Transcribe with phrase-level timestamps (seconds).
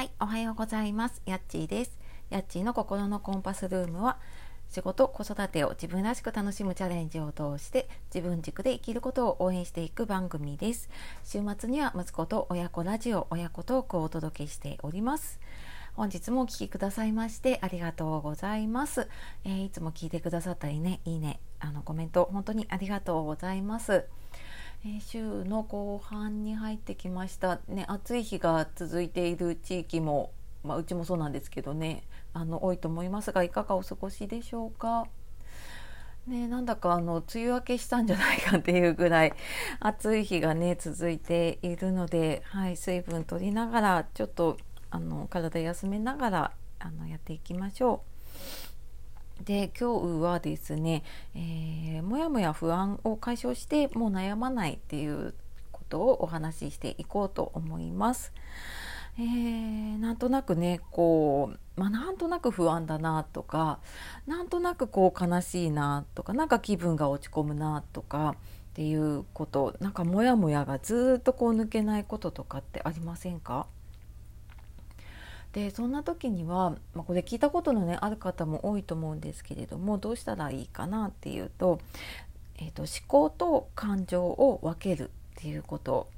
[0.00, 1.20] はい、おはようございます。
[1.26, 1.98] やっちーです。
[2.30, 4.16] やっちーの心のコンパスルームは、
[4.70, 10.88] 仕事、子育てを自分らしく楽しむチャレンジを通して、自分軸で生きることを応援していく番組です。
[11.22, 15.38] 週末には息子と親子ラジオ、親子トークをお届けしております。
[15.92, 19.08] 本日もお聴きくださいましてありがとうございます、
[19.44, 24.06] えー、いつも聞いてくださったりね、いいね、あのコメント本当にありがとうございます。
[24.84, 30.32] え週の後半に入ってきました、ね、暑い日が続いている地域も、
[30.64, 35.06] まあ、うちもそうなんですけどねあの多いと思いますがいかがお過ごしでしょうか？
[36.26, 39.32] ね、なんだかあの梅雨明けしたんじゃないかっていうぐらい
[39.80, 44.56] 暑い日がね続いているので、はい、水分取りながらちょっと
[44.90, 48.09] あの体休めながらあのやっていきましょう。
[49.44, 51.02] で今日はですね、
[51.34, 55.34] えー、もやもや不安を解消してもう悩まないっていう
[55.72, 58.32] ことをお話ししていこうと思います。
[59.18, 63.80] えー、なんとなくねこう、まあ、なんとなく不安だなとか
[64.26, 68.36] なんとなくこう悲しいなとかなんか気分が落ち込むなとか
[68.70, 73.66] っていうことなんかモヤモヤがずっとこう抜けないこととかってありませんか？
[75.52, 81.80] でそんな時には、まあ、これ聞いたことの、ね、ある方も多いと思うんですけれどもどうしたらいいかなっていうと,、
[82.58, 86.08] えーと、思考と感情を分けるっていうこと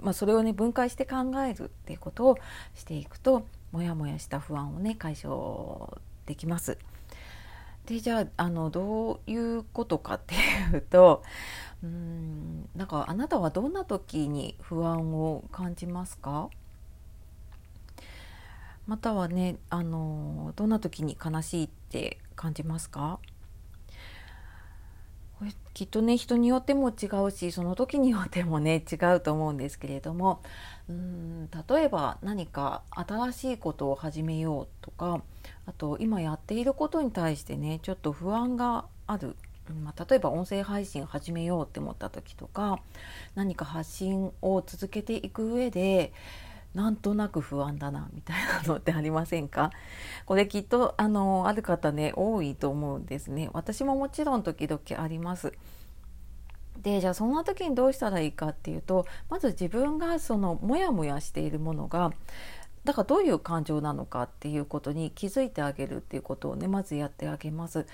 [0.00, 2.38] まあ、それをね分解して考えるっていうことを
[2.74, 6.78] していくとモヤモヤした不安をね解消できます。
[7.84, 11.22] でじゃああのどういうことかっていうと
[11.82, 16.50] うんなんかあなたはどんな時に不安を感じますか？
[18.88, 23.20] またはねあのどんな時に悲しいって感じますか？
[25.38, 30.42] これきっとね人によっても違うしその時によってもね違うと思うんですけれども。
[30.88, 35.20] うん例えば何か新しいことを始めようとか
[35.66, 39.36] あと今やっていることに対してねちょっと不安がある、
[39.84, 42.80] まあ、例えば音声配信始めようって思った時とか
[43.34, 46.14] 何か発信を続けていく上で
[46.74, 49.70] なんとなく不安だなみたいなのってありませんか？
[50.26, 53.48] これきっとあのある方ね多いと思うんですね。
[53.52, 55.52] 私ももちろん時々あります。
[56.82, 62.12] でじゃあそんな時にどうしたらいいかっていうとまず自分がそのモヤモヤしているものが
[62.84, 67.86] だからどういう感情なのかっていうことに気づいてあげるっていうことをねまずやってあげます。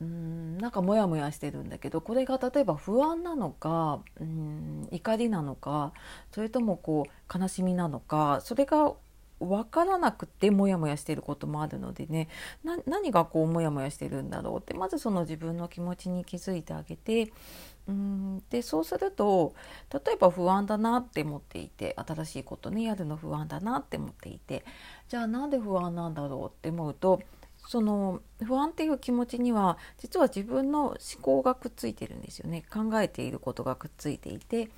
[0.00, 5.92] うんなんかモヤモヤしてるんだけどこれが例えば不安なのかうん怒りなのか
[6.32, 8.94] それともこう悲しみなのかそれが
[9.40, 12.28] 分からなくてモヤモヤしてることもあるのでね
[12.86, 17.32] 何がこうモヤモヤしてるんだろうってまずその自分の気持ちに気づいてあげて
[17.88, 19.54] うんでそうすると
[19.92, 24.62] 例えば不安だなって思っていて新しいことねやるの不安だなって思っていて
[25.08, 27.22] じゃあなんで不安なんだろうって思うと
[27.66, 32.64] その不安っていう気持ちには実は自分の思考がくっついてるんですよね。
[32.72, 34.70] 考えていることがくっついていて、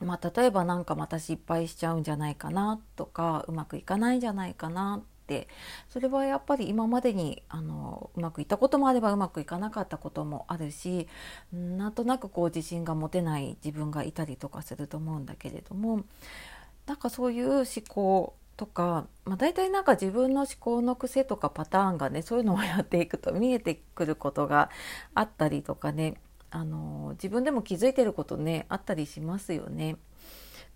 [0.00, 5.48] まあ、例えば何かまた失敗しちゃうんじゃないかなとかうまくいかないんじゃないかなって。
[5.88, 11.08] それはやっぱり今までにあのうまくいったこともあればうまくいかなかったこともあるし
[11.50, 16.04] なんとなくこう自信が持てない自分がいたりとかすると思うんだけれども
[16.86, 24.70] なんかそういう思考とか、まあ、大体なんか自分の思考の癖とかパターンがねそういうのをやっていくと見えてくることが
[25.14, 26.14] あったりとかね
[26.50, 29.96] あの自分でも気づいてることねあったりしますよね。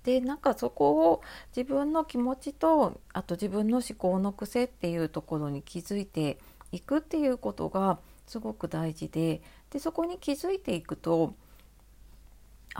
[0.04, 1.22] でなんかそこを
[1.56, 6.38] 自分の気持ちとあと自分の思考の癖っていうところに気づいて
[6.72, 11.34] いくっていうことがすごく大事ででそこに気づいていくと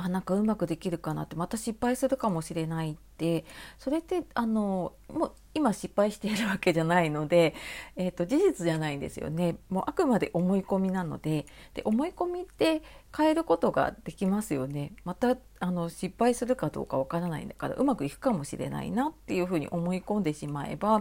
[0.00, 3.44] あなんかうまくできるかなってまた失敗するかもしれないって。
[3.78, 7.55] それってあのもう今失敗しているわけじゃないので、
[7.97, 9.57] えーと、事実じゃないんですよね。
[9.69, 11.47] もうあくまで思い込みなので。
[11.75, 12.83] で思い込みって
[13.17, 14.93] 変えることができますよね。
[15.05, 21.01] またあの失敗するかどうかわからないんだからうまくいくかもしれないなっていうふうに思い込んでしまえば、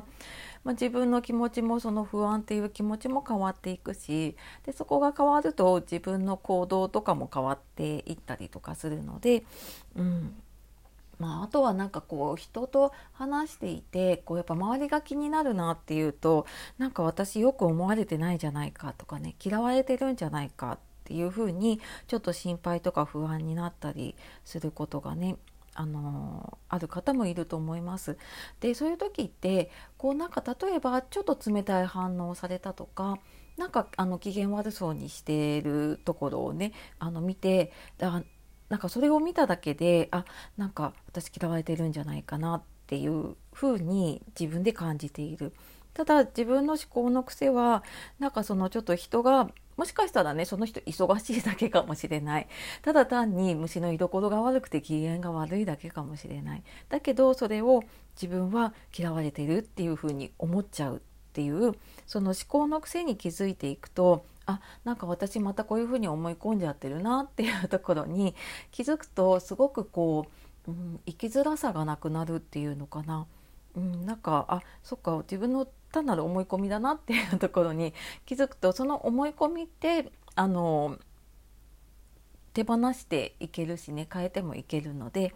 [0.63, 9.43] まあ、自分の気持ちもその不安っていう気持ちも変わっていくしでそこが変わると自分の行動とかも変わっていったりとかするので、
[9.95, 10.35] うん。
[11.19, 16.45] まあ、あとはなんかこう人と話していてこうやっぱ周りが気になるなっていうと
[16.77, 24.15] なんか私よく思われてないじゃないかとかね嫌われてるんじゃないかっていうふうにちょっと心配とか不安になったり
[24.45, 25.37] することがね
[25.73, 28.17] あのある方もいると思います。
[28.59, 33.19] でそういう時ってこうなんか例えばちょっと冷たい反応をされたとか
[33.57, 37.71] なんかあの機嫌悪そうにしているところをねあの見て
[38.69, 40.25] なんかそれを見ただけであ
[40.57, 45.53] なんか私嫌われてるんじゃないかなっていう風に自分で感じている。
[45.93, 47.83] ただ自分の思考の癖は
[48.19, 52.47] なんかそのちょっと人がもしかしたらねその人忙しいだけかもしれない
[52.83, 57.83] ただ単に虫の居所が悪くて機嫌が悪いだけかもしれないだけどそれを
[58.15, 60.99] 自分は嫌われてるっていうふうに思っちゃうっ
[61.33, 61.73] ていう
[62.05, 68.33] その思考の癖に気づいていくとあなんか私またこういうふうに思い込んじゃってるなっていうところに
[68.71, 70.25] 気づくとすごくこ
[70.67, 73.27] う、うん、生きづらさがなくなるっていうのかな。
[73.75, 77.93] うん、なんかあそっか自分の単なる思い込みだなっていうところに
[78.25, 80.97] 気づくとその思い込みってあの
[82.53, 85.35] 手放していけるしね変えてもいけるので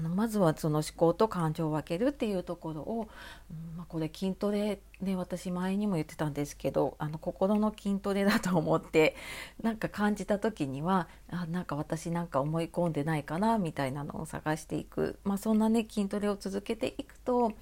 [0.00, 3.08] あのまずはその思考と感情を分けるっていうところを、
[3.50, 9.14] うんまあ、これ筋トレね私前にも言ってたんですけどあの心の筋トレだと思って
[9.62, 17.52] なんか感じた時にはあなんか私なんか思い込んでないかなみたいなのを探していく、まあ、そんなね筋トレを続けていくと、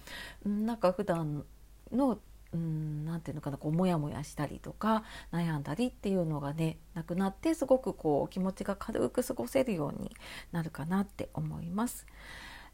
[0.46, 1.44] うん、なんか普段
[1.90, 2.18] の
[2.54, 10.10] うんなていうのかなこうモヤモヤしたりとか悩んだりっていうのがねなくなってすごくこう気持ちが軽く過ごせるように
[10.52, 12.06] なるかなって思います。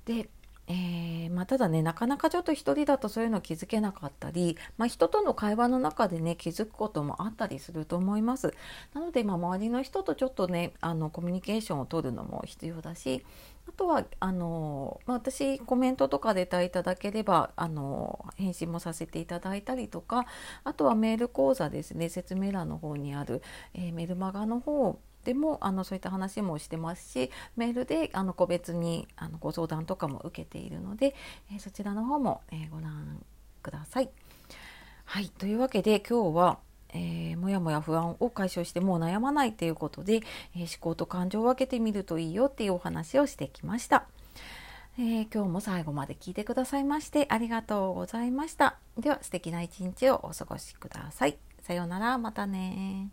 [0.04, 0.28] で
[0.66, 8.54] えー、まあ、ただねなかなかちょっと一人だとそういうの気づけなかったり、まあ、人との会話の中でね気づくこともあったりすると思います。
[8.94, 13.24] なので、まあ、周りの人とちょっとねあのコミュニケーションを取るのも必要だし
[13.68, 20.26] あとはあの、まあ、私コメントとかでいただければあの返信もさせていただいたりとか
[20.64, 23.42] あとはメール講座ですね説明欄の方にある、
[23.74, 31.14] えー、メルマガの方でもあのそういった話もしてますしメールであの個別にあのご相談とかも受けているので、
[31.52, 33.24] えー、そちらの方も、えー、ご覧
[33.62, 34.10] ください。
[35.06, 36.58] はいというわけで今日は
[36.96, 40.22] えー、もやもや不安を解消してもう悩まないということで、
[40.54, 44.06] えー、思考と感情を分けてみるといいよっていうお話をしてきました。
[44.96, 48.78] えー、今日も最後まで聞いてくださいましてありがとうございました。
[48.96, 51.36] では素敵な一日をお過ごしください。
[51.62, 53.10] さようなら、またね